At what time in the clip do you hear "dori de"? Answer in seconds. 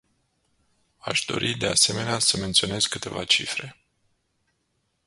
1.25-1.67